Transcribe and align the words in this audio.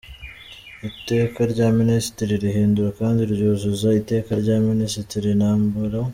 Iteka 0.89 1.39
rya 1.51 1.67
Minisitiri 1.79 2.33
rihindura 2.43 2.89
kandi 2.99 3.21
ryuzuza 3.31 3.87
Iteka 4.01 4.31
rya 4.41 4.55
Minisitiri 4.69 5.29
n° 5.41 6.01